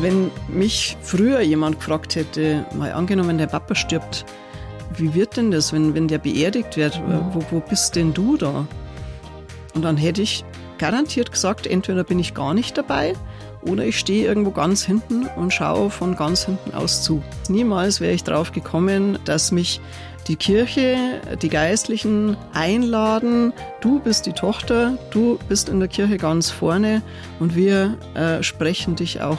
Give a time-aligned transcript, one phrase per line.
[0.00, 4.24] Wenn mich früher jemand gefragt hätte, mal angenommen, der Papa stirbt,
[4.96, 7.00] wie wird denn das, wenn, wenn der beerdigt wird?
[7.32, 8.66] Wo, wo bist denn du da?
[9.74, 10.44] Und dann hätte ich
[10.78, 13.14] garantiert gesagt, entweder bin ich gar nicht dabei
[13.62, 17.22] oder ich stehe irgendwo ganz hinten und schaue von ganz hinten aus zu.
[17.48, 19.80] Niemals wäre ich drauf gekommen, dass mich
[20.28, 20.96] die Kirche,
[21.42, 27.02] die Geistlichen einladen, du bist die Tochter, du bist in der Kirche ganz vorne
[27.40, 29.38] und wir äh, sprechen dich auch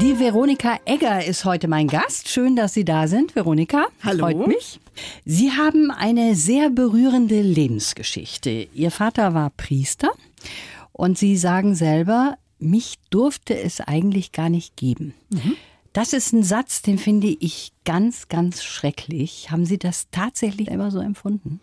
[0.00, 2.28] Die Veronika Egger ist heute mein Gast.
[2.28, 3.88] Schön, dass Sie da sind, Veronika.
[4.04, 4.20] Hallo.
[4.20, 4.78] Freut mich.
[5.24, 8.68] Sie haben eine sehr berührende Lebensgeschichte.
[8.72, 10.10] Ihr Vater war Priester
[10.92, 15.14] und Sie sagen selber, mich durfte es eigentlich gar nicht geben.
[15.30, 15.56] Mhm.
[15.92, 19.50] Das ist ein Satz, den finde ich ganz, ganz schrecklich.
[19.50, 21.60] Haben Sie das tatsächlich immer so empfunden?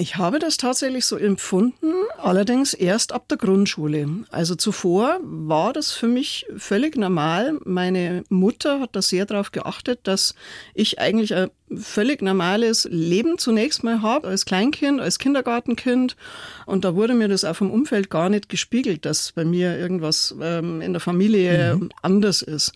[0.00, 4.08] Ich habe das tatsächlich so empfunden, allerdings erst ab der Grundschule.
[4.30, 7.58] Also zuvor war das für mich völlig normal.
[7.66, 10.34] Meine Mutter hat da sehr darauf geachtet, dass
[10.72, 16.16] ich eigentlich ein völlig normales Leben zunächst mal habe, als Kleinkind, als Kindergartenkind.
[16.64, 20.34] Und da wurde mir das auch vom Umfeld gar nicht gespiegelt, dass bei mir irgendwas
[20.40, 21.90] ähm, in der Familie mhm.
[22.00, 22.72] anders ist.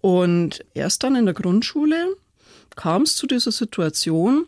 [0.00, 2.16] Und erst dann in der Grundschule
[2.74, 4.46] kam es zu dieser Situation,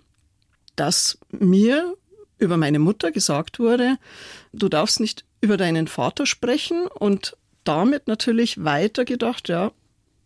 [0.83, 1.94] dass mir
[2.38, 3.98] über meine Mutter gesagt wurde,
[4.52, 9.70] du darfst nicht über deinen Vater sprechen und damit natürlich weitergedacht, ja,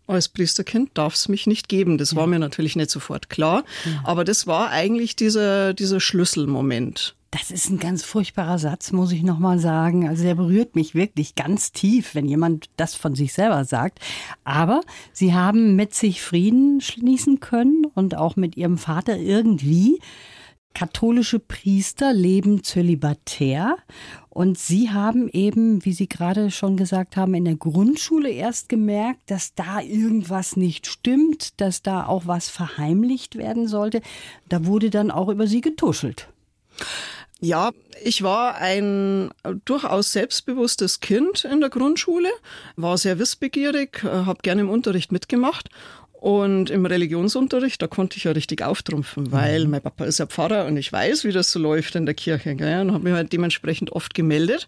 [0.06, 1.98] als Priesterkind darf es mich nicht geben.
[1.98, 4.00] Das war mir natürlich nicht sofort klar, ja.
[4.04, 7.14] aber das war eigentlich dieser, dieser Schlüsselmoment.
[7.32, 10.08] Das ist ein ganz furchtbarer Satz, muss ich nochmal sagen.
[10.08, 13.98] Also der berührt mich wirklich ganz tief, wenn jemand das von sich selber sagt.
[14.44, 14.80] Aber
[15.12, 19.98] Sie haben mit sich Frieden schließen können und auch mit Ihrem Vater irgendwie
[20.76, 23.78] katholische Priester leben zölibatär
[24.28, 29.30] und sie haben eben, wie Sie gerade schon gesagt haben, in der Grundschule erst gemerkt,
[29.30, 34.02] dass da irgendwas nicht stimmt, dass da auch was verheimlicht werden sollte.
[34.50, 36.28] Da wurde dann auch über Sie getuschelt.
[37.40, 37.70] Ja,
[38.04, 39.30] ich war ein
[39.64, 42.28] durchaus selbstbewusstes Kind in der Grundschule,
[42.76, 45.70] war sehr wissbegierig, habe gerne im Unterricht mitgemacht
[46.26, 49.70] und im Religionsunterricht, da konnte ich ja richtig auftrumpfen, weil mhm.
[49.70, 52.56] mein Papa ist ja Pfarrer und ich weiß, wie das so läuft in der Kirche.
[52.56, 52.80] Gell?
[52.80, 54.66] Und habe mich halt dementsprechend oft gemeldet.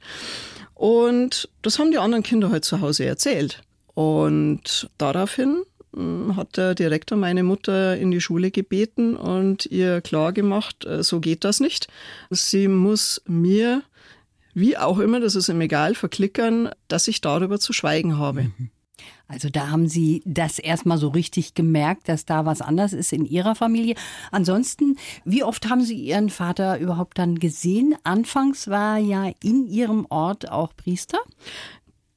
[0.74, 3.60] Und das haben die anderen Kinder halt zu Hause erzählt.
[3.94, 5.64] Und daraufhin
[5.96, 11.02] hm, hat der Direktor meine Mutter in die Schule gebeten und ihr klar gemacht, äh,
[11.02, 11.88] so geht das nicht.
[12.30, 13.82] Sie muss mir,
[14.54, 18.44] wie auch immer, das ist ihm egal, verklickern, dass ich darüber zu schweigen habe.
[18.44, 18.70] Mhm.
[19.28, 23.26] Also da haben Sie das erstmal so richtig gemerkt, dass da was anders ist in
[23.26, 23.94] Ihrer Familie.
[24.30, 27.94] Ansonsten, wie oft haben Sie Ihren Vater überhaupt dann gesehen?
[28.04, 31.18] Anfangs war ja in Ihrem Ort auch Priester.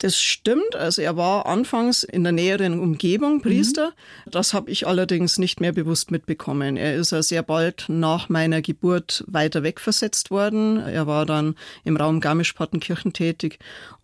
[0.01, 0.75] Das stimmt.
[0.75, 3.89] Also er war anfangs in der näheren Umgebung Priester.
[4.25, 4.31] Mhm.
[4.31, 6.75] Das habe ich allerdings nicht mehr bewusst mitbekommen.
[6.75, 10.77] Er ist ja sehr bald nach meiner Geburt weiter weg versetzt worden.
[10.77, 13.59] Er war dann im Raum Garmisch-Partenkirchen tätig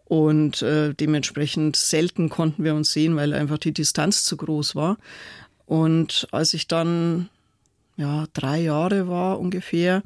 [0.07, 4.97] und äh, dementsprechend selten konnten wir uns sehen, weil einfach die Distanz zu groß war.
[5.65, 7.27] Und als ich dann
[7.97, 10.03] ja drei Jahre war ungefähr,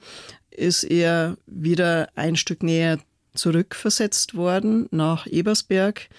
[0.50, 2.98] ist er wieder ein Stück näher
[3.36, 6.10] zurückversetzt worden nach Ebersberg.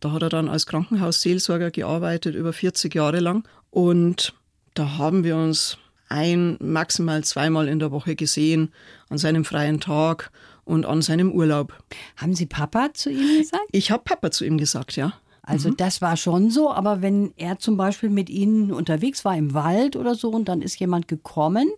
[0.00, 3.48] Da hat er dann als Krankenhausseelsorger gearbeitet, über 40 Jahre lang.
[3.70, 4.34] Und
[4.74, 5.78] da haben wir uns
[6.10, 8.70] ein, maximal zweimal in der Woche gesehen,
[9.08, 10.30] an seinem freien Tag
[10.64, 11.76] und an seinem Urlaub.
[12.16, 13.64] Haben Sie Papa zu ihm gesagt?
[13.72, 15.14] Ich habe Papa zu ihm gesagt, ja.
[15.42, 15.76] Also mhm.
[15.78, 19.96] das war schon so, aber wenn er zum Beispiel mit Ihnen unterwegs war im Wald
[19.96, 21.68] oder so und dann ist jemand gekommen,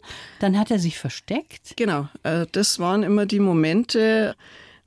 [0.41, 1.75] dann hat er sich versteckt?
[1.77, 4.35] Genau, äh, das waren immer die Momente,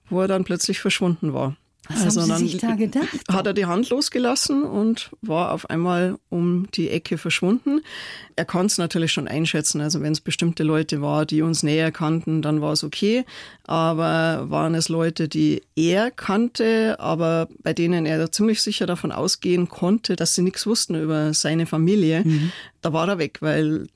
[0.09, 1.55] wo er dann plötzlich verschwunden war.
[1.89, 3.07] Was also haben Sie sich da gedacht?
[3.29, 7.81] Hat er die Hand losgelassen und war auf einmal um die Ecke verschwunden.
[8.35, 9.81] Er kann es natürlich schon einschätzen.
[9.81, 13.25] Also wenn es bestimmte Leute war, die uns näher kannten, dann war es okay.
[13.63, 19.69] Aber waren es Leute, die er kannte, aber bei denen er ziemlich sicher davon ausgehen
[19.69, 22.51] konnte, dass sie nichts wussten über seine Familie, mhm.
[22.81, 23.87] da war er weg, weil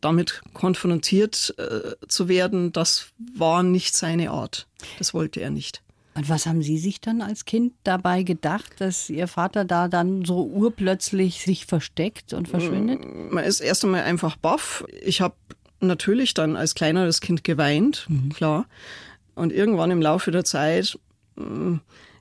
[0.00, 4.66] damit konfrontiert äh, zu werden, das war nicht seine Art.
[4.98, 5.83] Das wollte er nicht.
[6.14, 10.24] Und was haben Sie sich dann als Kind dabei gedacht, dass Ihr Vater da dann
[10.24, 13.00] so urplötzlich sich versteckt und verschwindet?
[13.32, 14.84] Man ist erst einmal einfach baff.
[15.02, 15.34] Ich habe
[15.80, 18.30] natürlich dann als kleineres Kind geweint, mhm.
[18.30, 18.66] klar.
[19.34, 20.98] Und irgendwann im Laufe der Zeit
[21.36, 21.42] äh,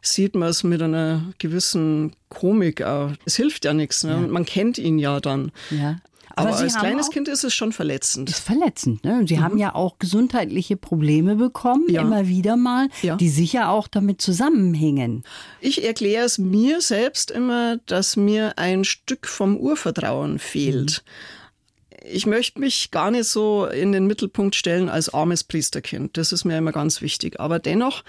[0.02, 3.12] sieht man es mit einer gewissen Komik auch.
[3.26, 4.04] Es hilft ja nichts.
[4.04, 4.14] Ne?
[4.14, 4.18] Ja.
[4.20, 5.52] Man kennt ihn ja dann.
[5.70, 5.98] Ja.
[6.36, 8.30] Aber, Aber als kleines Kind ist es schon verletzend.
[8.30, 9.20] Ist verletzend, ne?
[9.20, 9.44] Und Sie mhm.
[9.44, 12.02] haben ja auch gesundheitliche Probleme bekommen, ja.
[12.02, 13.16] immer wieder mal, ja.
[13.16, 15.24] die sicher auch damit zusammenhängen.
[15.62, 21.04] Ich erkläre es mir selbst immer, dass mir ein Stück vom Urvertrauen fehlt.
[21.06, 22.04] Mhm.
[22.06, 26.18] Ich möchte mich gar nicht so in den Mittelpunkt stellen als armes Priesterkind.
[26.18, 27.40] Das ist mir immer ganz wichtig.
[27.40, 28.04] Aber dennoch,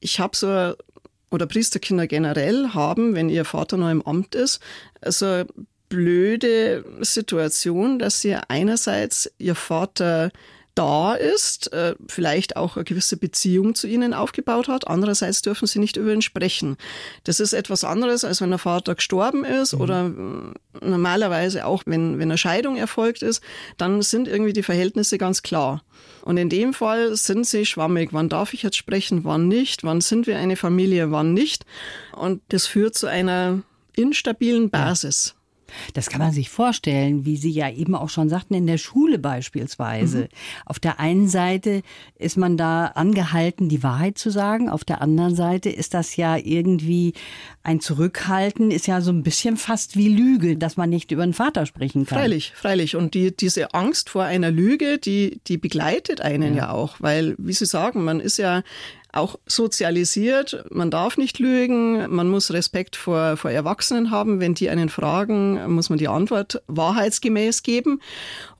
[0.00, 0.74] ich habe so
[1.30, 4.60] oder Priesterkinder generell haben, wenn ihr Vater noch im Amt ist,
[5.04, 5.44] so
[5.88, 10.30] blöde Situation, dass sie einerseits ihr Vater
[10.78, 14.86] da ist, äh, vielleicht auch eine gewisse Beziehung zu ihnen aufgebaut hat.
[14.86, 16.76] Andererseits dürfen sie nicht über ihn sprechen.
[17.24, 19.80] Das ist etwas anderes, als wenn der Vater gestorben ist mhm.
[19.80, 23.42] oder äh, normalerweise auch, wenn, wenn eine Scheidung erfolgt ist,
[23.76, 25.82] dann sind irgendwie die Verhältnisse ganz klar.
[26.22, 28.10] Und in dem Fall sind sie schwammig.
[28.12, 29.82] Wann darf ich jetzt sprechen, wann nicht?
[29.82, 31.66] Wann sind wir eine Familie, wann nicht?
[32.12, 33.62] Und das führt zu einer
[33.96, 35.34] instabilen Basis.
[35.94, 39.18] Das kann man sich vorstellen, wie Sie ja eben auch schon sagten, in der Schule
[39.18, 40.22] beispielsweise.
[40.22, 40.28] Mhm.
[40.66, 41.82] Auf der einen Seite
[42.16, 44.68] ist man da angehalten, die Wahrheit zu sagen.
[44.68, 47.14] Auf der anderen Seite ist das ja irgendwie
[47.62, 51.34] ein Zurückhalten, ist ja so ein bisschen fast wie Lüge, dass man nicht über den
[51.34, 52.18] Vater sprechen kann.
[52.18, 52.96] Freilich, freilich.
[52.96, 56.64] Und die, diese Angst vor einer Lüge, die, die begleitet einen ja.
[56.64, 58.62] ja auch, weil, wie Sie sagen, man ist ja
[59.12, 60.64] auch sozialisiert.
[60.70, 62.14] Man darf nicht lügen.
[62.14, 64.40] Man muss Respekt vor, vor Erwachsenen haben.
[64.40, 68.00] Wenn die einen fragen, muss man die Antwort wahrheitsgemäß geben.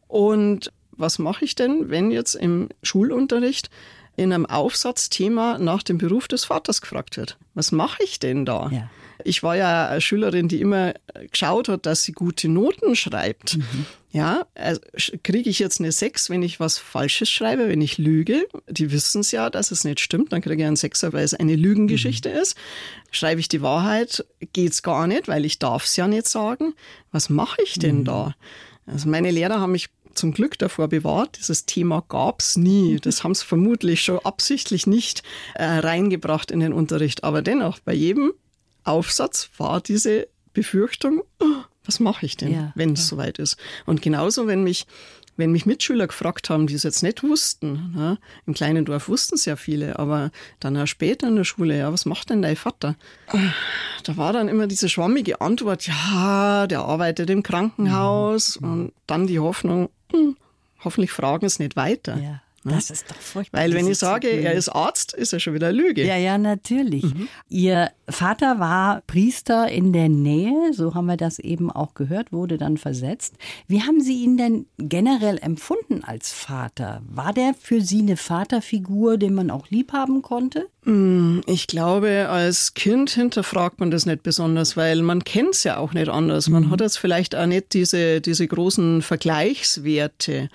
[0.07, 3.71] Und was mache ich denn, wenn jetzt im Schulunterricht
[4.17, 7.39] in einem Aufsatzthema nach dem Beruf des Vaters gefragt wird?
[7.55, 8.69] Was mache ich denn da?
[8.73, 8.91] Ja.
[9.25, 10.95] Ich war ja eine Schülerin, die immer
[11.31, 13.57] geschaut hat, dass sie gute Noten schreibt.
[13.57, 13.87] Mhm.
[14.11, 14.81] Ja, also
[15.23, 18.47] kriege ich jetzt eine Sechs, wenn ich was Falsches schreibe, wenn ich lüge?
[18.69, 20.33] Die wissen es ja, dass es nicht stimmt.
[20.33, 22.37] Dann kriege ich einen Sechser, weil es eine Lügengeschichte mhm.
[22.37, 22.57] ist.
[23.11, 24.25] Schreibe ich die Wahrheit,
[24.55, 26.75] geht's gar nicht, weil ich darf es ja nicht sagen.
[27.13, 28.05] Was mache ich denn mhm.
[28.05, 28.35] da?
[28.87, 31.39] Also meine Lehrer haben mich zum Glück davor bewahrt.
[31.39, 32.99] Dieses Thema gab's nie.
[33.01, 35.23] Das haben sie vermutlich schon absichtlich nicht
[35.55, 37.25] äh, reingebracht in den Unterricht.
[37.25, 38.33] Aber dennoch, bei jedem
[38.89, 43.17] Aufsatz war diese Befürchtung, oh, was mache ich denn, ja, wenn es ja.
[43.17, 43.57] soweit ist?
[43.87, 44.87] Und genauso, wenn mich,
[45.37, 48.19] wenn mich Mitschüler gefragt haben, die es jetzt nicht wussten, ne?
[48.47, 50.31] im kleinen Dorf wussten es ja viele, aber
[50.61, 52.97] dann auch später in der Schule, ja, was macht denn dein Vater?
[54.03, 58.71] Da war dann immer diese schwammige Antwort, ja, der arbeitet im Krankenhaus mhm.
[58.71, 60.37] und dann die Hoffnung, hm,
[60.85, 62.19] hoffentlich fragen es nicht weiter.
[62.65, 62.73] Ne?
[62.75, 63.61] Das ist doch furchtbar.
[63.61, 66.05] Weil wenn ich sage, er ist Arzt, ist er schon wieder Lüge.
[66.05, 67.05] Ja, ja, natürlich.
[67.05, 67.29] Mhm.
[67.49, 72.59] Ihr Vater war Priester in der Nähe, so haben wir das eben auch gehört, wurde
[72.59, 73.35] dann versetzt.
[73.69, 77.03] Wie haben Sie ihn denn generell empfunden als Vater?
[77.09, 80.67] War der für Sie eine Vaterfigur, den man auch lieb haben konnte?
[80.85, 85.77] Mm, ich glaube, als Kind hinterfragt man das nicht besonders, weil man kennt es ja
[85.77, 86.49] auch nicht anders.
[86.49, 86.71] Man mhm.
[86.71, 90.49] hat jetzt vielleicht auch nicht diese, diese großen Vergleichswerte.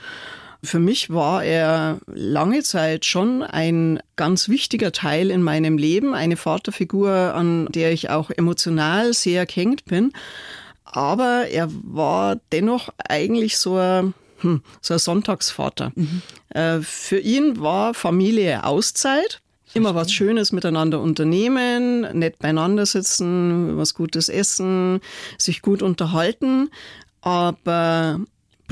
[0.63, 6.37] Für mich war er lange Zeit schon ein ganz wichtiger Teil in meinem Leben, eine
[6.37, 10.13] Vaterfigur, an der ich auch emotional sehr gehängt bin.
[10.85, 15.91] Aber er war dennoch eigentlich so ein, hm, so ein Sonntagsvater.
[15.95, 16.21] Mhm.
[16.49, 19.41] Äh, für ihn war Familie Auszeit.
[19.73, 25.01] Immer was Schönes miteinander unternehmen, nett beieinander sitzen, was Gutes essen,
[25.37, 26.69] sich gut unterhalten.
[27.21, 28.19] Aber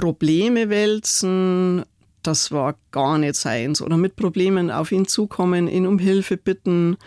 [0.02, 1.84] Probleme wälzen,
[2.24, 3.82] das war gar nicht seins.
[3.82, 6.98] Oder mit Problemen auf ihn zukommen, ihn um Hilfe bitten.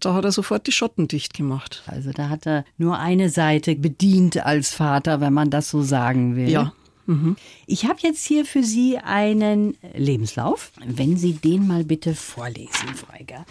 [0.00, 1.84] Da hat er sofort die Schotten dicht gemacht.
[1.86, 6.36] Also da hat er nur eine Seite bedient als Vater, wenn man das so sagen
[6.36, 6.50] will.
[6.50, 6.72] Ja.
[7.06, 7.36] Mhm.
[7.66, 10.72] Ich habe jetzt hier für Sie einen Lebenslauf.
[10.84, 13.44] Wenn Sie den mal bitte vorlesen, Freiger.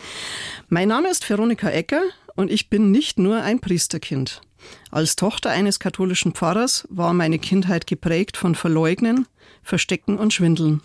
[0.70, 2.02] Mein Name ist Veronika Ecker
[2.36, 4.42] und ich bin nicht nur ein Priesterkind.
[4.92, 9.28] Als Tochter eines katholischen Pfarrers war meine Kindheit geprägt von Verleugnen,
[9.64, 10.82] Verstecken und Schwindeln.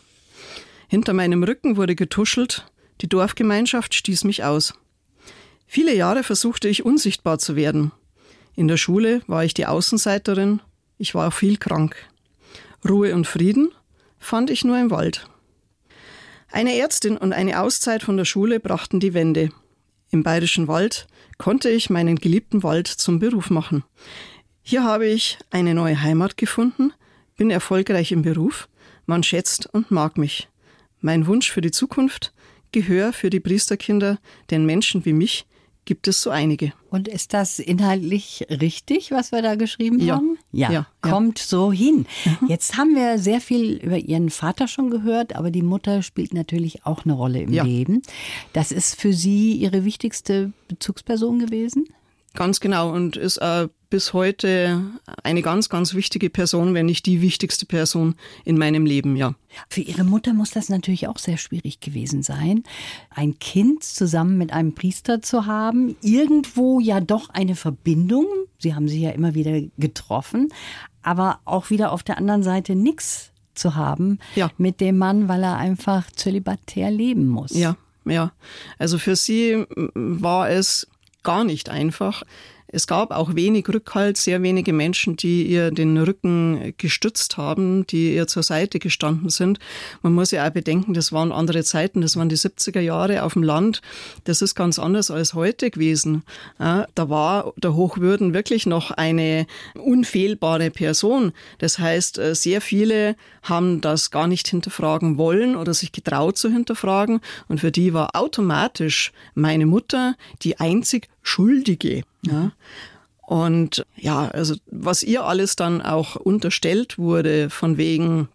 [0.89, 2.67] Hinter meinem Rücken wurde getuschelt,
[3.01, 4.75] die Dorfgemeinschaft stieß mich aus.
[5.67, 7.93] Viele Jahre versuchte ich unsichtbar zu werden.
[8.55, 10.61] In der Schule war ich die Außenseiterin,
[10.99, 11.97] ich war viel krank.
[12.89, 13.73] Ruhe und Frieden
[14.19, 15.29] fand ich nur im Wald.
[16.51, 19.51] Eine Ärztin und eine Auszeit von der Schule brachten die Wende.
[20.11, 21.07] Im bayerischen Wald
[21.39, 23.85] konnte ich meinen geliebten Wald zum Beruf machen.
[24.63, 26.93] Hier habe ich eine neue Heimat gefunden,
[27.37, 28.69] bin erfolgreich im Beruf,
[29.07, 30.49] man schätzt und mag mich.
[31.01, 32.33] Mein Wunsch für die Zukunft,
[32.73, 34.19] Gehör für die Priesterkinder,
[34.51, 35.47] denn Menschen wie mich
[35.87, 36.73] gibt es so einige.
[36.91, 40.17] Und ist das inhaltlich richtig, was wir da geschrieben ja.
[40.17, 40.37] haben?
[40.53, 40.71] Ja.
[40.71, 40.87] ja.
[41.01, 42.07] kommt so hin.
[42.25, 42.49] Mhm.
[42.49, 46.85] Jetzt haben wir sehr viel über Ihren Vater schon gehört, aber die Mutter spielt natürlich
[46.85, 47.63] auch eine Rolle im ja.
[47.65, 48.03] Leben.
[48.53, 51.87] Das ist für Sie Ihre wichtigste Bezugsperson gewesen?
[52.37, 54.83] Ganz genau und ist äh, bis heute
[55.23, 58.15] eine ganz, ganz wichtige Person, wenn nicht die wichtigste Person
[58.45, 59.35] in meinem Leben, ja.
[59.71, 62.63] Für Ihre Mutter muss das natürlich auch sehr schwierig gewesen sein,
[63.11, 68.27] ein Kind zusammen mit einem Priester zu haben, irgendwo ja doch eine Verbindung.
[68.59, 70.49] Sie haben sie ja immer wieder getroffen,
[71.03, 74.51] aber auch wieder auf der anderen Seite nichts zu haben ja.
[74.59, 77.57] mit dem Mann, weil er einfach zölibatär leben muss.
[77.57, 78.33] Ja, ja.
[78.79, 79.65] Also für sie
[79.95, 80.87] war es
[81.27, 82.23] gar nicht einfach.
[82.69, 88.15] Es gab auch wenig Rückhalt, sehr wenige Menschen, die ihr den Rücken gestützt haben, die
[88.15, 89.61] ihr zur Seite gestanden sind.
[90.03, 93.35] Man muss ja auch bedenken, das waren andere Zeiten, das waren die 70er Jahre auf
[93.35, 93.83] dem Land.
[94.25, 96.25] Das ist ganz anders als heute gewesen.
[96.59, 101.33] da war der Hochwürden wirklich noch eine unfehlbare Person.
[101.59, 106.51] Das heißt, äh, sehr viele haben das gar nicht hinterfragen wollen oder sich getraut zu
[106.51, 107.21] hinterfragen.
[107.49, 112.03] Und für die war automatisch meine Mutter die einzig Schuldige.
[112.23, 112.53] Ja.
[113.27, 118.29] Und ja, also was ihr alles dann auch unterstellt wurde, von wegen,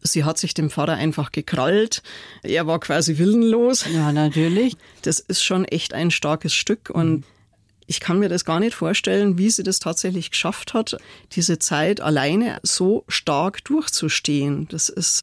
[0.00, 2.02] sie hat sich dem Pfarrer einfach gekrallt,
[2.42, 3.84] er war quasi willenlos.
[3.92, 4.76] Ja, natürlich.
[5.02, 7.24] Das ist schon echt ein starkes Stück und
[7.86, 10.96] ich kann mir das gar nicht vorstellen, wie sie das tatsächlich geschafft hat,
[11.32, 14.66] diese Zeit alleine so stark durchzustehen.
[14.68, 15.22] Das ist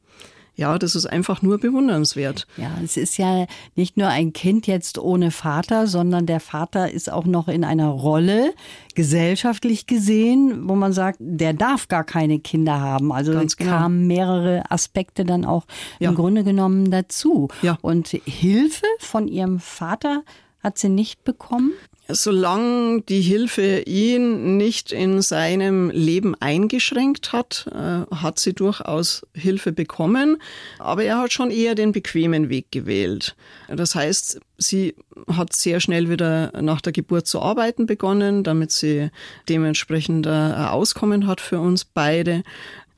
[0.59, 2.45] ja, das ist einfach nur bewundernswert.
[2.57, 7.09] Ja, es ist ja nicht nur ein Kind jetzt ohne Vater, sondern der Vater ist
[7.09, 8.53] auch noch in einer Rolle,
[8.93, 13.13] gesellschaftlich gesehen, wo man sagt, der darf gar keine Kinder haben.
[13.13, 13.71] Also Ganz genau.
[13.71, 15.65] kamen mehrere Aspekte dann auch
[15.99, 16.09] Ja.
[16.09, 17.47] im Grunde genommen dazu.
[17.61, 17.77] Ja.
[17.81, 20.23] Und Hilfe von ihrem Vater
[20.61, 21.71] hat sie nicht bekommen?
[22.11, 29.71] Solange die Hilfe ihn nicht in seinem Leben eingeschränkt hat, äh, hat sie durchaus Hilfe
[29.71, 30.41] bekommen.
[30.79, 33.35] Aber er hat schon eher den bequemen Weg gewählt.
[33.67, 34.95] Das heißt, sie
[35.31, 39.09] hat sehr schnell wieder nach der Geburt zu arbeiten begonnen, damit sie
[39.47, 42.43] dementsprechend äh, ein Auskommen hat für uns beide.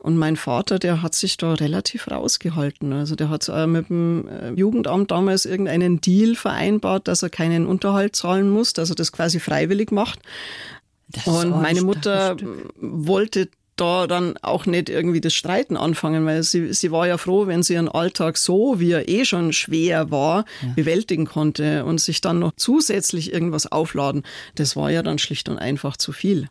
[0.01, 2.91] Und mein Vater, der hat sich da relativ rausgehalten.
[2.91, 7.67] Also der hat äh, mit dem äh, Jugendamt damals irgendeinen Deal vereinbart, dass er keinen
[7.67, 10.19] Unterhalt zahlen muss, dass er das quasi freiwillig macht.
[11.09, 12.35] Das Und ein meine Mutter
[12.79, 17.45] wollte da dann auch nicht irgendwie das Streiten anfangen, weil sie, sie war ja froh,
[17.45, 22.21] wenn sie ihren Alltag so, wie er eh schon schwer war, bewältigen konnte und sich
[22.21, 24.23] dann noch zusätzlich irgendwas aufladen.
[24.55, 26.47] Das war ja dann schlicht und einfach zu viel.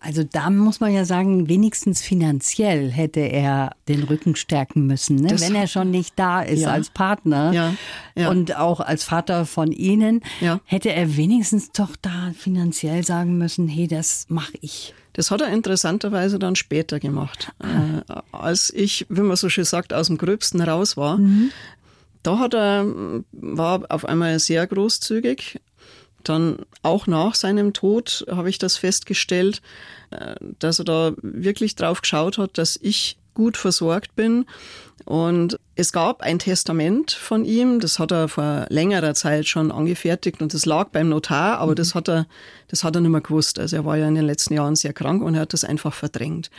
[0.00, 5.30] Also da muss man ja sagen, wenigstens finanziell hätte er den Rücken stärken müssen, ne?
[5.40, 6.72] Wenn er schon nicht da ist Ja.
[6.72, 7.74] als Partner Ja,
[8.14, 8.28] ja.
[8.30, 10.20] und auch als Vater von Ihnen,
[10.64, 14.94] hätte er wenigstens doch da finanziell sagen müssen, hey, das mache ich.
[15.14, 17.52] Das hat er interessanterweise dann später gemacht.
[17.60, 21.18] Äh, als ich, wie man so schön sagt, aus dem Gröbsten raus war,
[22.24, 22.84] da hat er,
[23.32, 25.60] war auf einmal sehr großzügig.
[26.24, 29.62] Dann auch nach seinem Tod habe ich das festgestellt,
[30.10, 34.46] äh, dass er da wirklich drauf geschaut hat, dass ich gut versorgt bin.
[35.04, 40.40] Und es gab ein Testament von ihm, das hat er vor längerer Zeit schon angefertigt
[40.40, 42.26] und das lag beim Notar, aber das hat er,
[42.68, 43.58] das hat er nicht mehr gewusst.
[43.58, 45.92] Also er war ja in den letzten Jahren sehr krank und er hat das einfach
[45.92, 46.50] verdrängt.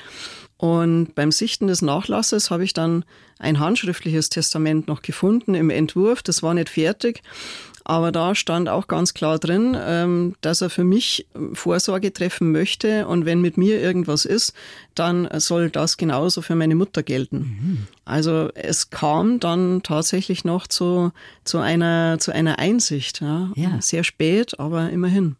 [0.57, 3.03] Und beim Sichten des Nachlasses habe ich dann
[3.39, 6.21] ein handschriftliches Testament noch gefunden im Entwurf.
[6.21, 7.23] Das war nicht fertig,
[7.85, 13.07] aber da stand auch ganz klar drin, ähm, dass er für mich Vorsorge treffen möchte
[13.07, 14.53] und wenn mit mir irgendwas ist,
[14.95, 17.87] dann soll das genauso für meine Mutter gelten.
[18.03, 21.11] Also es kam dann tatsächlich noch zu,
[21.43, 23.21] zu, einer, zu einer Einsicht.
[23.21, 23.51] Ja.
[23.55, 23.79] Ja.
[23.81, 25.35] Sehr spät, aber immerhin.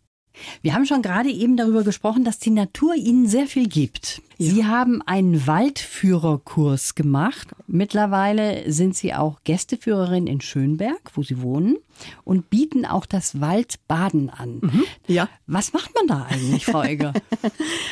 [0.62, 4.22] Wir haben schon gerade eben darüber gesprochen, dass die Natur Ihnen sehr viel gibt.
[4.38, 7.50] Sie haben einen Waldführerkurs gemacht.
[7.68, 11.78] Mittlerweile sind Sie auch Gästeführerin in Schönberg, wo Sie wohnen,
[12.24, 14.84] und bieten auch das Waldbaden an.
[15.08, 15.30] Ja.
[15.48, 17.14] Was macht man da eigentlich, Frau Egger?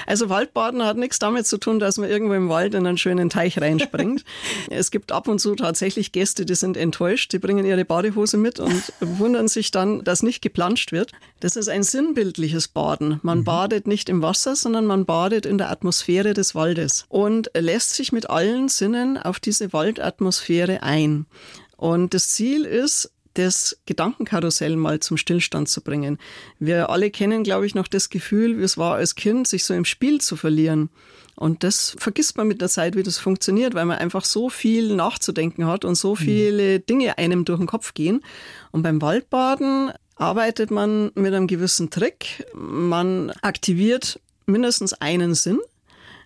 [0.05, 3.29] Also Waldbaden hat nichts damit zu tun, dass man irgendwo im Wald in einen schönen
[3.29, 4.25] Teich reinspringt.
[4.69, 8.59] es gibt ab und zu tatsächlich Gäste, die sind enttäuscht, die bringen ihre Badehose mit
[8.59, 11.13] und wundern sich dann, dass nicht geplanscht wird.
[11.39, 13.19] Das ist ein sinnbildliches Baden.
[13.23, 17.91] Man badet nicht im Wasser, sondern man badet in der Atmosphäre des Waldes und lässt
[17.93, 21.25] sich mit allen Sinnen auf diese Waldatmosphäre ein.
[21.77, 26.19] Und das Ziel ist, das Gedankenkarussell mal zum Stillstand zu bringen.
[26.59, 29.73] Wir alle kennen, glaube ich, noch das Gefühl, wie es war als Kind, sich so
[29.73, 30.89] im Spiel zu verlieren.
[31.35, 34.95] Und das vergisst man mit der Zeit, wie das funktioniert, weil man einfach so viel
[34.95, 38.23] nachzudenken hat und so viele Dinge einem durch den Kopf gehen.
[38.71, 42.45] Und beim Waldbaden arbeitet man mit einem gewissen Trick.
[42.53, 45.59] Man aktiviert mindestens einen Sinn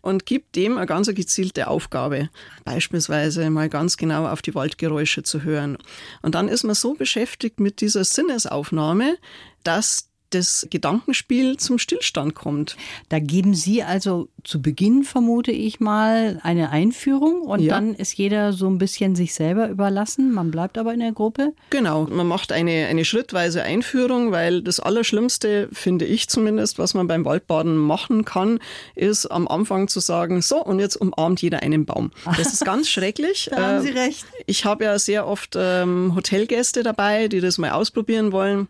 [0.02, 2.30] und gibt dem eine ganz gezielte Aufgabe.
[2.66, 5.78] Beispielsweise mal ganz genau auf die Waldgeräusche zu hören.
[6.22, 9.18] Und dann ist man so beschäftigt mit dieser Sinnesaufnahme,
[9.64, 12.76] dass das Gedankenspiel zum Stillstand kommt.
[13.10, 17.76] Da geben Sie also zu Beginn, vermute ich mal, eine Einführung und ja.
[17.76, 20.34] dann ist jeder so ein bisschen sich selber überlassen.
[20.34, 21.54] Man bleibt aber in der Gruppe.
[21.70, 27.08] Genau, man macht eine, eine schrittweise Einführung, weil das Allerschlimmste, finde ich zumindest, was man
[27.08, 28.60] beim Waldbaden machen kann,
[28.96, 32.12] ist am Anfang zu sagen, so und jetzt umarmt jeder einen Baum.
[32.38, 33.50] Das ist ganz schrecklich.
[33.52, 34.26] da haben Sie ähm, recht.
[34.46, 38.68] Ich habe ja sehr oft ähm, Hotelgäste dabei, die das mal ausprobieren wollen.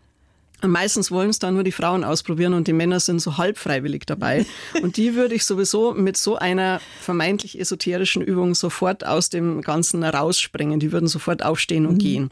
[0.60, 3.58] Und meistens wollen es dann nur die Frauen ausprobieren und die Männer sind so halb
[3.58, 4.44] freiwillig dabei.
[4.82, 10.02] Und die würde ich sowieso mit so einer vermeintlich esoterischen Übung sofort aus dem Ganzen
[10.02, 10.80] rausspringen.
[10.80, 11.98] Die würden sofort aufstehen und mhm.
[11.98, 12.30] gehen.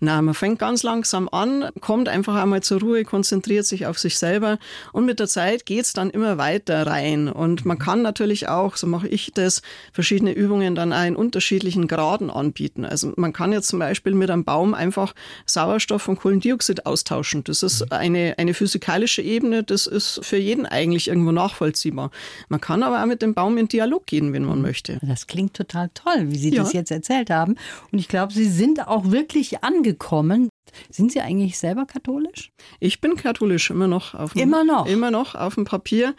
[0.00, 4.18] Na, man fängt ganz langsam an, kommt einfach einmal zur Ruhe, konzentriert sich auf sich
[4.18, 4.58] selber
[4.92, 7.28] und mit der Zeit geht's dann immer weiter rein.
[7.28, 11.88] Und man kann natürlich auch, so mache ich das, verschiedene Übungen dann auch in unterschiedlichen
[11.88, 12.84] Graden anbieten.
[12.84, 15.14] Also man kann jetzt zum Beispiel mit einem Baum einfach
[15.44, 17.44] Sauerstoff und Kohlendioxid austauschen.
[17.44, 22.10] Das ist eine, eine physikalische Ebene, das ist für jeden eigentlich irgendwo nachvollziehbar.
[22.48, 24.98] Man kann aber auch mit dem Baum in Dialog gehen, wenn man möchte.
[25.02, 26.62] Das klingt total toll, wie Sie ja.
[26.62, 27.56] das jetzt erzählt haben.
[27.92, 30.48] Und ich glaube, Sie sind auch wirklich angekommen.
[30.90, 32.52] Sind Sie eigentlich selber katholisch?
[32.80, 34.14] Ich bin katholisch, immer noch.
[34.14, 34.86] Auf dem, immer noch?
[34.86, 36.14] Immer noch auf dem Papier.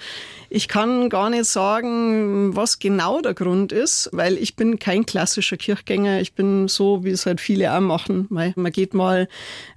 [0.50, 5.58] Ich kann gar nicht sagen, was genau der Grund ist, weil ich bin kein klassischer
[5.58, 6.22] Kirchgänger.
[6.22, 8.27] Ich bin so, wie es halt viele auch machen.
[8.30, 9.27] Man geht mal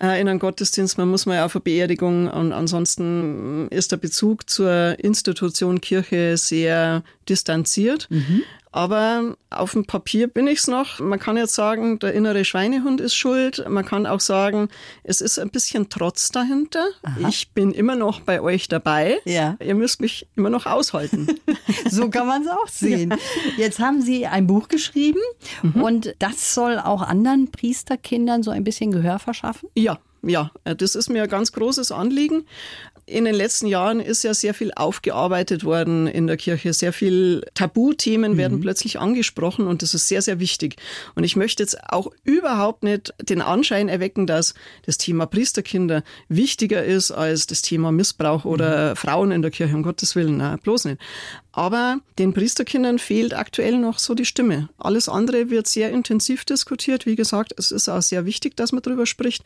[0.03, 4.97] äh, in einen Gottesdienst, man muss mal auf Beerdigung und ansonsten ist der Bezug zur
[4.99, 8.09] Institution Kirche sehr distanziert.
[8.11, 8.43] Mhm.
[8.73, 11.01] Aber auf dem Papier bin ich's noch.
[11.01, 13.65] Man kann jetzt sagen, der innere Schweinehund ist schuld.
[13.69, 14.69] Man kann auch sagen,
[15.03, 16.87] es ist ein bisschen Trotz dahinter.
[17.03, 17.29] Aha.
[17.29, 19.19] Ich bin immer noch bei euch dabei.
[19.25, 19.57] Ja.
[19.61, 21.27] Ihr müsst mich immer noch aushalten.
[21.91, 23.11] so kann man es auch sehen.
[23.11, 23.17] Ja.
[23.65, 25.21] Jetzt haben Sie ein Buch geschrieben
[25.63, 25.83] mhm.
[25.83, 29.69] und das soll auch anderen Priesterkindern so ein bisschen Gehör verschaffen?
[29.75, 32.45] Ja, ja, das ist mir ein ganz großes Anliegen
[33.11, 36.73] in den letzten Jahren ist ja sehr viel aufgearbeitet worden in der Kirche.
[36.73, 38.37] Sehr viel Tabuthemen mhm.
[38.37, 40.77] werden plötzlich angesprochen und das ist sehr, sehr wichtig.
[41.15, 44.55] Und ich möchte jetzt auch überhaupt nicht den Anschein erwecken, dass
[44.87, 48.97] das Thema Priesterkinder wichtiger ist als das Thema Missbrauch oder mhm.
[48.97, 51.01] Frauen in der Kirche, um Gottes Willen, nein, bloß nicht.
[51.53, 54.69] Aber den Priesterkindern fehlt aktuell noch so die Stimme.
[54.79, 57.07] Alles andere wird sehr intensiv diskutiert.
[57.07, 59.43] Wie gesagt, es ist auch sehr wichtig, dass man darüber spricht.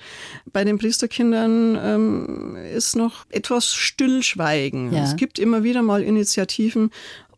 [0.53, 4.93] Bei den Priesterkindern ähm, ist noch etwas Stillschweigen.
[4.93, 5.05] Ja.
[5.05, 6.91] Es gibt immer wieder mal Initiativen,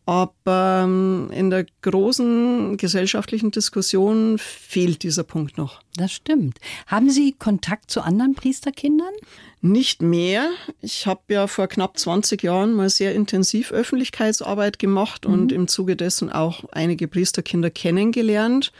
[0.07, 5.81] aber ähm, in der großen gesellschaftlichen Diskussion fehlt dieser Punkt noch.
[5.97, 6.59] Das stimmt.
[6.87, 9.13] Haben Sie Kontakt zu anderen Priesterkindern?
[9.59, 10.49] Nicht mehr.
[10.81, 15.33] Ich habe ja vor knapp 20 Jahren mal sehr intensiv Öffentlichkeitsarbeit gemacht mhm.
[15.33, 18.71] und im Zuge dessen auch einige Priesterkinder kennengelernt.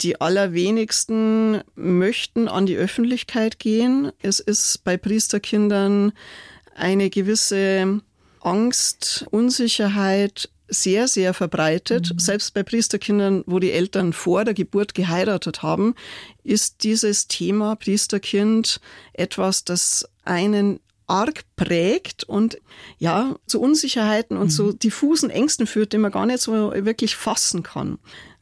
[0.00, 4.10] Die allerwenigsten möchten an die Öffentlichkeit gehen.
[4.22, 6.12] Es ist bei Priesterkindern
[6.74, 8.00] eine gewisse
[8.40, 12.12] Angst, Unsicherheit, sehr, sehr verbreitet.
[12.12, 12.18] Mhm.
[12.18, 15.94] Selbst bei Priesterkindern, wo die Eltern vor der Geburt geheiratet haben,
[16.42, 18.80] ist dieses Thema Priesterkind
[19.12, 22.58] etwas, das einen arg prägt und
[22.98, 24.50] ja, zu Unsicherheiten und mhm.
[24.50, 27.98] zu diffusen Ängsten führt, die man gar nicht so wirklich fassen kann.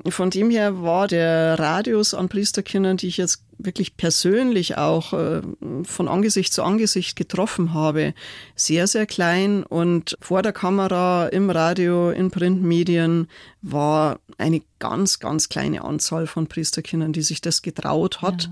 [0.08, 5.42] Von dem her war der Radius an Priesterkindern, die ich jetzt wirklich persönlich auch äh,
[5.84, 8.14] von Angesicht zu Angesicht getroffen habe,
[8.56, 9.62] sehr, sehr klein.
[9.62, 13.28] Und vor der Kamera, im Radio, in Printmedien
[13.60, 18.44] war eine ganz, ganz kleine Anzahl von Priesterkindern, die sich das getraut hat.
[18.44, 18.50] Ja.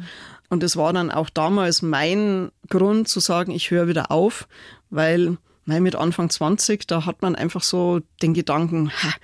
[0.50, 4.48] Und es war dann auch damals mein Grund zu sagen, ich höre wieder auf,
[4.90, 5.36] weil
[5.66, 9.14] mit Anfang 20, da hat man einfach so den Gedanken, ha,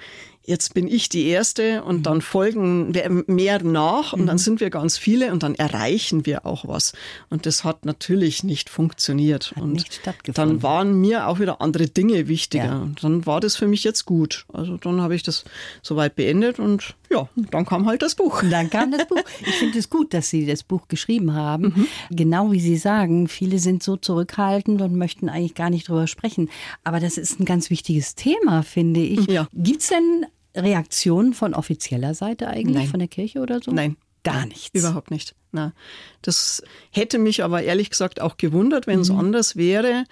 [0.47, 2.03] jetzt bin ich die Erste und mhm.
[2.03, 2.93] dann folgen
[3.27, 4.27] mehr nach und mhm.
[4.27, 6.93] dann sind wir ganz viele und dann erreichen wir auch was.
[7.31, 9.53] Und das hat natürlich nicht funktioniert.
[9.57, 10.01] Hat und nicht
[10.33, 12.65] dann waren mir auch wieder andere Dinge wichtiger.
[12.65, 12.89] Ja.
[13.03, 14.47] Dann war das für mich jetzt gut.
[14.53, 15.45] Also dann habe ich das
[15.83, 18.43] soweit beendet und ja, dann kam halt das Buch.
[18.51, 19.23] Dann kam das Buch.
[19.41, 21.73] Ich finde es gut, dass Sie das Buch geschrieben haben.
[21.77, 21.87] Mhm.
[22.11, 26.51] Genau wie Sie sagen, viele sind so zurückhaltend und möchten eigentlich gar nicht drüber sprechen.
[26.85, 29.27] Aber das ist ein ganz wichtiges Thema, finde ich.
[29.27, 29.49] Ja.
[29.53, 32.88] Gibt es denn Reaktionen von offizieller Seite eigentlich, Nein.
[32.88, 33.71] von der Kirche oder so?
[33.71, 33.97] Nein.
[34.25, 34.77] Gar nichts.
[34.77, 35.37] Überhaupt nicht.
[35.53, 35.73] Na,
[36.21, 39.21] das hätte mich aber ehrlich gesagt auch gewundert, wenn es mhm.
[39.21, 40.05] anders wäre,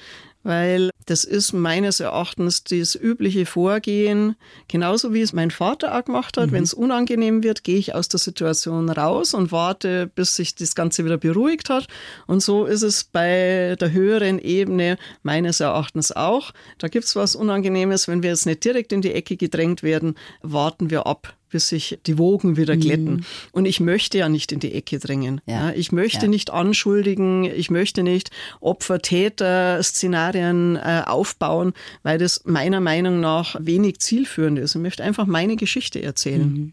[0.44, 4.36] weil das ist meines Erachtens das übliche Vorgehen,
[4.68, 6.48] genauso wie es mein Vater auch gemacht hat.
[6.48, 6.52] Mhm.
[6.52, 10.74] Wenn es unangenehm wird, gehe ich aus der Situation raus und warte, bis sich das
[10.74, 11.88] Ganze wieder beruhigt hat.
[12.26, 16.52] Und so ist es bei der höheren Ebene meines Erachtens auch.
[16.78, 20.14] Da gibt es was Unangenehmes, wenn wir jetzt nicht direkt in die Ecke gedrängt werden,
[20.42, 23.14] warten wir ab bis sich die Wogen wieder glätten.
[23.14, 23.24] Mhm.
[23.52, 25.40] Und ich möchte ja nicht in die Ecke drängen.
[25.46, 25.72] Ja.
[25.72, 26.30] Ich möchte ja.
[26.30, 28.30] nicht anschuldigen, ich möchte nicht
[28.60, 34.74] Opfer-Täter-Szenarien äh, aufbauen, weil das meiner Meinung nach wenig zielführend ist.
[34.74, 36.52] Ich möchte einfach meine Geschichte erzählen.
[36.52, 36.72] Mhm.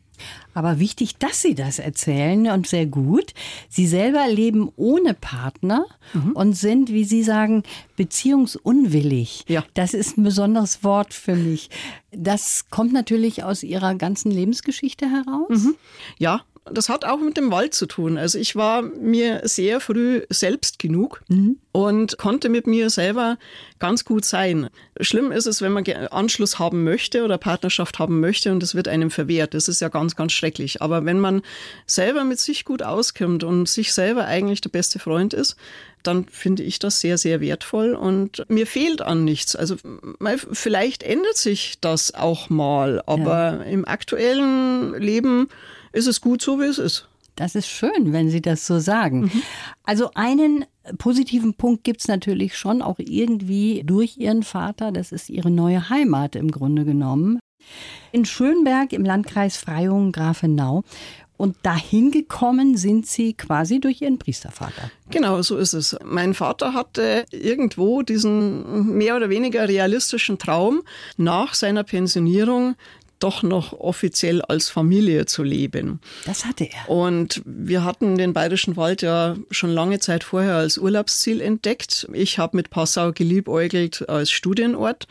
[0.53, 3.33] Aber wichtig, dass Sie das erzählen und sehr gut.
[3.69, 6.33] Sie selber leben ohne Partner mhm.
[6.33, 7.63] und sind, wie Sie sagen,
[7.95, 9.45] beziehungsunwillig.
[9.47, 9.63] Ja.
[9.73, 11.69] Das ist ein besonderes Wort für mich.
[12.11, 15.63] Das kommt natürlich aus Ihrer ganzen Lebensgeschichte heraus.
[15.63, 15.75] Mhm.
[16.19, 18.17] Ja, das hat auch mit dem Wald zu tun.
[18.17, 21.57] Also ich war mir sehr früh selbst genug mhm.
[21.71, 23.37] und konnte mit mir selber
[23.79, 24.69] ganz gut sein.
[24.99, 28.87] Schlimm ist es, wenn man Anschluss haben möchte oder Partnerschaft haben möchte und es wird
[28.87, 29.55] einem verwehrt.
[29.55, 30.83] Das ist ja ganz, ganz schrecklich.
[30.83, 31.41] Aber wenn man
[31.87, 35.55] selber mit sich gut auskommt und sich selber eigentlich der beste Freund ist,
[36.03, 39.55] dann finde ich das sehr, sehr wertvoll und mir fehlt an nichts.
[39.55, 39.77] Also
[40.51, 43.63] vielleicht ändert sich das auch mal, aber ja.
[43.63, 45.47] im aktuellen Leben
[45.91, 47.07] ist es gut so, wie es ist.
[47.35, 49.21] Das ist schön, wenn Sie das so sagen.
[49.21, 49.41] Mhm.
[49.83, 50.65] Also einen
[50.97, 54.91] positiven Punkt gibt es natürlich schon auch irgendwie durch Ihren Vater.
[54.91, 57.39] Das ist Ihre neue Heimat im Grunde genommen.
[58.11, 60.83] In Schönberg im Landkreis Freyung-Grafenau.
[61.37, 64.91] Und dahin gekommen sind Sie quasi durch Ihren Priestervater.
[65.09, 65.97] Genau, so ist es.
[66.05, 70.83] Mein Vater hatte irgendwo diesen mehr oder weniger realistischen Traum,
[71.17, 72.75] nach seiner Pensionierung
[73.23, 75.99] doch noch offiziell als Familie zu leben.
[76.25, 76.89] Das hatte er.
[76.89, 82.07] Und wir hatten den Bayerischen Wald ja schon lange Zeit vorher als Urlaubsziel entdeckt.
[82.13, 85.07] Ich habe mit Passau geliebäugelt als Studienort.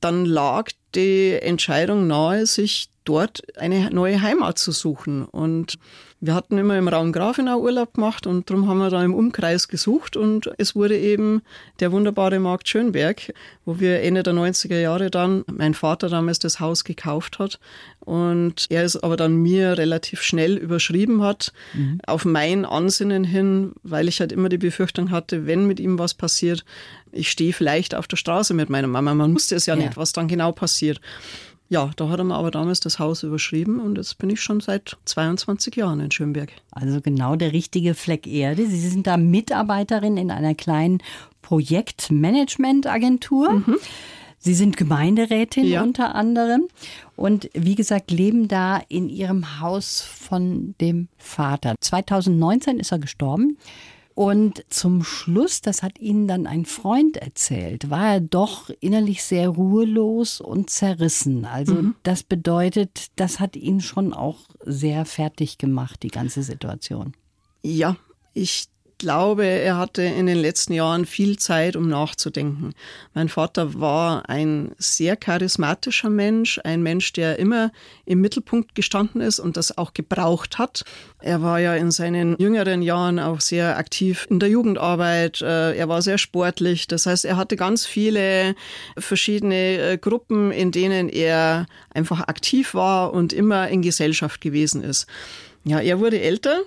[0.00, 5.24] Dann lag die Entscheidung nahe, sich dort eine neue Heimat zu suchen.
[5.24, 5.78] Und
[6.20, 9.68] wir hatten immer im Raum Grafenau Urlaub gemacht und darum haben wir da im Umkreis
[9.68, 11.42] gesucht und es wurde eben
[11.78, 13.34] der wunderbare Markt Schönberg,
[13.66, 17.60] wo wir Ende der 90er Jahre dann, mein Vater damals das Haus gekauft hat
[18.00, 22.00] und er es aber dann mir relativ schnell überschrieben hat, mhm.
[22.06, 26.14] auf mein Ansinnen hin, weil ich halt immer die Befürchtung hatte, wenn mit ihm was
[26.14, 26.64] passiert,
[27.12, 29.14] ich stehe vielleicht auf der Straße mit meiner Mama.
[29.14, 29.82] Man wusste es ja, ja.
[29.82, 31.00] nicht, was dann genau passiert.
[31.68, 34.60] Ja, da hat er mir aber damals das Haus überschrieben und jetzt bin ich schon
[34.60, 36.50] seit 22 Jahren in Schönberg.
[36.70, 38.66] Also genau der richtige Fleck Erde.
[38.66, 40.98] Sie sind da Mitarbeiterin in einer kleinen
[41.42, 43.52] Projektmanagementagentur.
[43.52, 43.76] Mhm.
[44.38, 45.82] Sie sind Gemeinderätin ja.
[45.82, 46.68] unter anderem
[47.16, 51.74] und wie gesagt leben da in ihrem Haus von dem Vater.
[51.80, 53.58] 2019 ist er gestorben.
[54.16, 59.50] Und zum Schluss, das hat Ihnen dann ein Freund erzählt, war er doch innerlich sehr
[59.50, 61.44] ruhelos und zerrissen.
[61.44, 61.96] Also mhm.
[62.02, 67.12] das bedeutet, das hat ihn schon auch sehr fertig gemacht, die ganze Situation.
[67.62, 67.98] Ja,
[68.32, 72.72] ich glaube, er hatte in den letzten Jahren viel Zeit, um nachzudenken.
[73.14, 77.72] Mein Vater war ein sehr charismatischer Mensch, ein Mensch, der immer
[78.04, 80.84] im Mittelpunkt gestanden ist und das auch gebraucht hat.
[81.20, 85.42] Er war ja in seinen jüngeren Jahren auch sehr aktiv in der Jugendarbeit.
[85.42, 86.86] Äh, er war sehr sportlich.
[86.88, 88.54] Das heißt, er hatte ganz viele
[88.96, 95.06] verschiedene äh, Gruppen, in denen er einfach aktiv war und immer in Gesellschaft gewesen ist.
[95.64, 96.62] Ja, er wurde älter,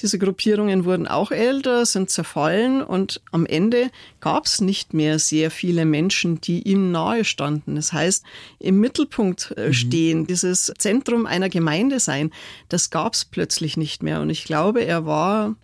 [0.00, 5.50] diese Gruppierungen wurden auch älter, sind zerfallen und am Ende gab es nicht mehr sehr
[5.50, 7.76] viele Menschen, die ihm nahe standen.
[7.76, 8.24] Das heißt,
[8.58, 9.72] im Mittelpunkt äh, mhm.
[9.72, 12.32] stehen, dieses Zentrum einer Gemeinde sein,
[12.68, 14.20] das gab es plötzlich nicht mehr.
[14.20, 15.54] Und ich glaube, er war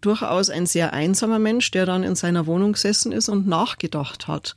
[0.00, 4.56] durchaus ein sehr einsamer Mensch, der dann in seiner Wohnung gesessen ist und nachgedacht hat.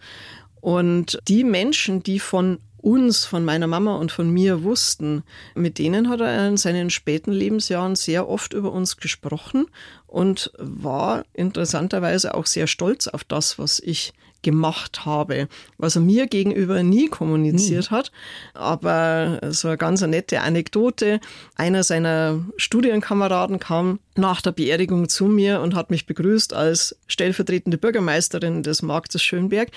[0.61, 5.23] Und die Menschen, die von uns, von meiner Mama und von mir wussten,
[5.55, 9.67] mit denen hat er in seinen späten Lebensjahren sehr oft über uns gesprochen
[10.07, 16.27] und war interessanterweise auch sehr stolz auf das, was ich gemacht habe, was er mir
[16.27, 17.97] gegenüber nie kommuniziert nie.
[17.97, 18.11] hat.
[18.53, 21.19] Aber so eine ganz nette Anekdote.
[21.55, 27.77] Einer seiner Studienkameraden kam nach der Beerdigung zu mir und hat mich begrüßt als stellvertretende
[27.77, 29.69] Bürgermeisterin des Marktes Schönberg.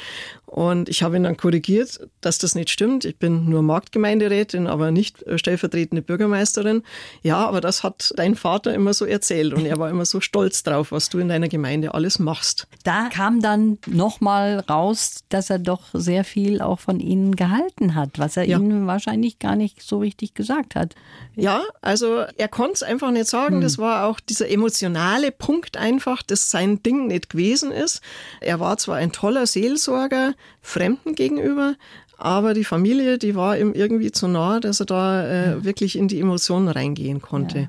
[0.54, 3.04] Und ich habe ihn dann korrigiert, dass das nicht stimmt.
[3.04, 6.84] Ich bin nur Marktgemeinderätin, aber nicht stellvertretende Bürgermeisterin.
[7.22, 10.62] Ja, aber das hat dein Vater immer so erzählt und er war immer so stolz
[10.62, 12.68] drauf, was du in deiner Gemeinde alles machst.
[12.84, 18.20] Da kam dann nochmal raus, dass er doch sehr viel auch von Ihnen gehalten hat,
[18.20, 18.58] was er Ja.
[18.58, 20.94] Ihnen wahrscheinlich gar nicht so richtig gesagt hat.
[21.34, 23.60] Ja, also er konnte es einfach nicht sagen.
[23.60, 28.02] Das war auch dieser emotionale Punkt einfach, dass sein Ding nicht gewesen ist.
[28.40, 31.74] Er war zwar ein toller Seelsorger Fremden gegenüber,
[32.16, 36.09] aber die Familie, die war ihm irgendwie zu nah, dass er da äh, wirklich in
[36.09, 37.68] die Emotionen reingehen konnte.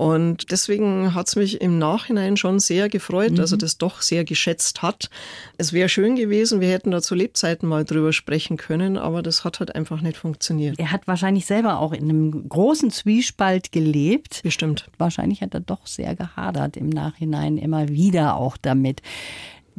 [0.00, 4.24] Und deswegen hat es mich im Nachhinein schon sehr gefreut, dass er das doch sehr
[4.24, 5.10] geschätzt hat.
[5.58, 9.44] Es wäre schön gewesen, wir hätten da zu Lebzeiten mal drüber sprechen können, aber das
[9.44, 10.78] hat halt einfach nicht funktioniert.
[10.78, 14.40] Er hat wahrscheinlich selber auch in einem großen Zwiespalt gelebt.
[14.42, 14.88] Bestimmt.
[14.96, 19.02] Wahrscheinlich hat er doch sehr gehadert im Nachhinein immer wieder auch damit.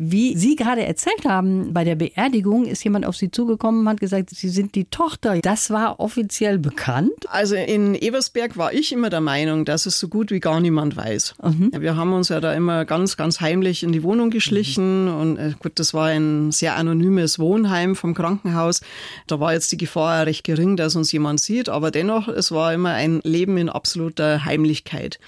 [0.04, 4.00] Wie Sie gerade erzählt haben, bei der Beerdigung ist jemand auf Sie zugekommen und hat
[4.00, 5.38] gesagt, Sie sind die Tochter.
[5.42, 7.12] Das war offiziell bekannt.
[7.30, 10.98] Also in Eversberg war ich immer der Meinung, dass es so gut wie gar niemand
[10.98, 11.36] weiß.
[11.78, 15.54] Wir haben uns ja da immer ganz, ganz heimlich in die Wohnung geschlichen und äh,
[15.60, 18.82] gut, das war ein sehr anonymes Wohnheim vom Krankenhaus.
[19.28, 22.52] Da war jetzt die Gefahr ja recht gering, dass uns jemand sieht, aber dennoch, es
[22.52, 25.20] war immer ein Leben in absoluter Heimlichkeit.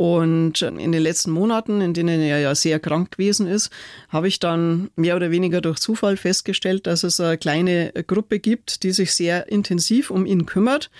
[0.00, 3.68] Und in den letzten Monaten, in denen er ja sehr krank gewesen ist,
[4.08, 8.82] habe ich dann mehr oder weniger durch Zufall festgestellt, dass es eine kleine Gruppe gibt,
[8.82, 10.90] die sich sehr intensiv um ihn kümmert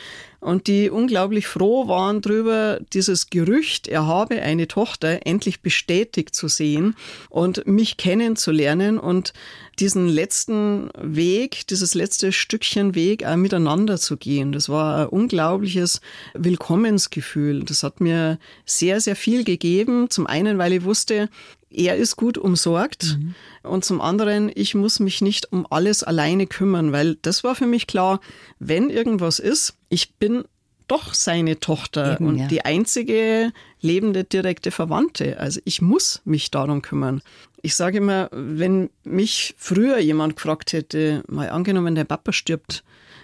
[0.41, 6.49] und die unglaublich froh waren darüber, dieses Gerücht, er habe eine Tochter, endlich bestätigt zu
[6.49, 6.97] sehen
[7.29, 9.33] und mich kennenzulernen und
[9.79, 14.53] diesen letzten Weg, dieses letzte Stückchen Weg auch miteinander zu gehen.
[14.53, 16.01] Das war ein unglaubliches
[16.35, 17.65] Willkommensgefühl.
[17.65, 20.11] Das hat mir sehr, sehr viel gegeben.
[20.11, 21.29] Zum einen, weil ich wusste,
[21.71, 23.19] er ist gut umsorgt
[23.63, 27.67] und zum anderen, ich muss mich nicht um alles alleine kümmern, weil das war für
[27.67, 28.21] mich klar,
[28.59, 30.45] wenn irgendwas ist, ich bin
[30.89, 32.49] doch seine Tochter Eben, und ja.
[32.49, 35.39] die einzige lebende direkte Verwandte.
[35.39, 37.23] Also ich muss mich darum kümmern.
[37.63, 42.83] Ich sage immer, wenn mich früher jemand gefragt hätte, mal angenommen, der Papa stirbt,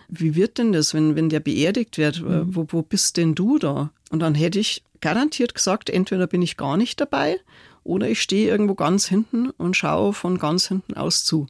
[0.09, 2.23] wie wird denn das, wenn, wenn der beerdigt wird?
[2.23, 2.55] Mhm.
[2.55, 3.91] Wo, wo bist denn du da?
[4.11, 7.41] Und dann hätte ich garantiert gesagt, entweder bin ich gar nicht dabei
[7.87, 11.47] oder ich stehe irgendwo ganz hinten und schaue von ganz hinten aus zu.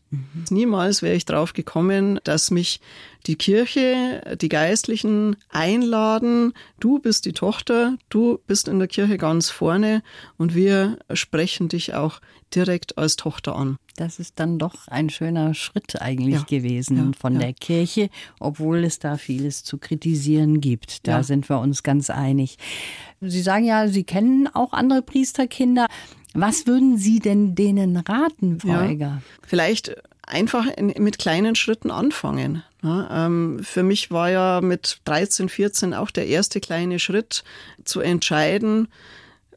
[0.50, 2.80] Niemals wäre ich drauf gekommen, dass mich
[3.26, 9.50] die Kirche, die Geistlichen einladen, du bist die Tochter, du bist in der Kirche ganz
[9.50, 10.02] vorne
[10.36, 12.20] und wir sprechen dich auch
[12.54, 13.76] direkt als Tochter an.
[13.96, 16.42] Das ist dann doch ein schöner Schritt eigentlich Ja.
[16.42, 17.40] gewesen Ja, von ja.
[17.40, 21.06] der Kirche, obwohl es da vieles zu kritisieren gibt.
[21.08, 22.58] Da sind wir uns ganz einig.
[23.20, 25.86] Sie sagen ja, Sie kennen auch andere Priesterkinder.
[26.34, 28.82] Was würden Sie denn denen raten, Frau.
[28.82, 29.22] Egger?
[29.46, 32.62] Vielleicht einfach in, mit kleinen Schritten anfangen.
[32.82, 37.42] Ja, ähm, für mich war ja mit 13, 14 auch der erste kleine Schritt
[37.84, 38.88] zu entscheiden,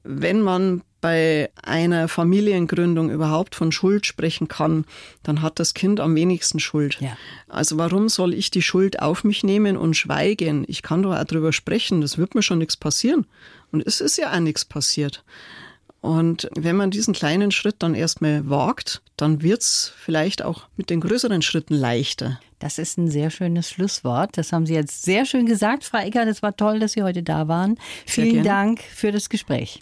[0.03, 4.85] wenn man bei einer Familiengründung überhaupt von Schuld sprechen kann,
[5.23, 6.97] dann hat das Kind am wenigsten Schuld.
[6.99, 7.17] Ja.
[7.47, 10.65] Also warum soll ich die Schuld auf mich nehmen und schweigen?
[10.67, 13.25] Ich kann doch auch drüber sprechen, das wird mir schon nichts passieren.
[13.71, 15.23] Und es ist ja auch nichts passiert.
[16.01, 21.01] Und wenn man diesen kleinen Schritt dann erstmal wagt, dann wird's vielleicht auch mit den
[21.01, 22.39] größeren Schritten leichter.
[22.59, 24.37] Das ist ein sehr schönes Schlusswort.
[24.37, 26.25] Das haben Sie jetzt sehr schön gesagt, Frau Egger.
[26.25, 27.77] Das war toll, dass Sie heute da waren.
[28.05, 28.49] Sehr Vielen gerne.
[28.49, 29.81] Dank für das Gespräch.